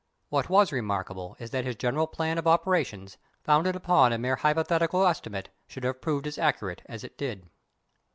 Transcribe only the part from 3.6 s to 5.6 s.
upon a mere hypothetical estimate,